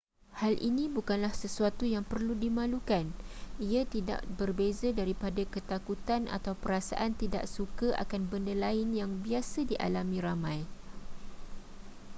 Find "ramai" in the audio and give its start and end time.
10.25-10.59